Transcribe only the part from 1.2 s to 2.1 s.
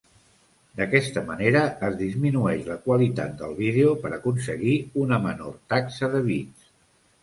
manera es